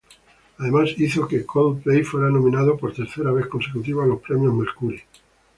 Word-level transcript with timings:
Además, 0.57 0.95
hizo 0.97 1.27
que 1.27 1.45
Coldplay 1.45 2.03
fuera 2.03 2.27
nominado 2.31 2.75
por 2.75 2.91
tercera 2.91 3.31
vez 3.31 3.45
consecutiva 3.45 4.03
a 4.03 4.07
los 4.07 4.19
premios 4.19 4.51
Mercury. 4.51 5.03